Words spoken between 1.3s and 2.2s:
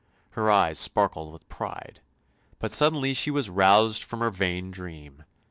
with pride,